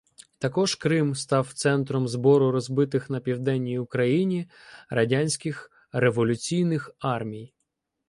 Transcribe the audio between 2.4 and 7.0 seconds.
розбитих на Південній Україні радянських «революційних»